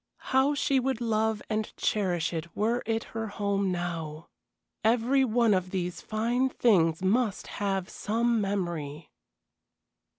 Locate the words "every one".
4.83-5.53